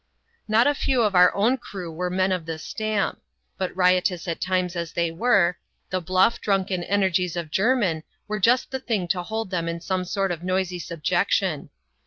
Not 0.47 0.65
a 0.65 0.73
few 0.73 1.03
of 1.03 1.13
our 1.13 1.31
own 1.35 1.57
crew 1.57 1.91
were 1.91 2.09
men 2.09 2.31
of 2.31 2.47
this 2.47 2.63
stamp; 2.63 3.21
but 3.55 3.75
riotous 3.77 4.27
at 4.27 4.41
times 4.41 4.75
as 4.75 4.93
they 4.93 5.11
were, 5.11 5.57
the 5.91 6.01
bluff, 6.01 6.41
drunken 6.41 6.83
energies 6.83 7.35
of 7.35 7.51
Jerrain 7.51 8.01
were 8.27 8.39
just 8.39 8.71
the 8.71 8.79
thing 8.79 9.07
to 9.09 9.21
hold 9.21 9.51
them 9.51 9.69
in 9.69 9.79
some 9.79 10.03
sort 10.03 10.31
of 10.31 10.41
noisy 10.41 10.79
subjection. 10.79 11.69